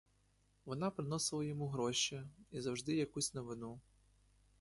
Вона 0.65 0.91
приносила 0.91 1.43
йому 1.45 1.67
гроші 1.67 2.21
й 2.51 2.61
завжди 2.61 2.95
якусь 2.95 3.33
новину. 3.33 3.79